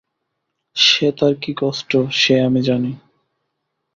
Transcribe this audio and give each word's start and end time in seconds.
সে 0.75 1.07
তার 1.11 1.33
কী 1.35 1.51
কষ্ট, 1.57 1.91
সে 2.11 2.33
আমি 2.41 2.61
জানি। 2.61 2.91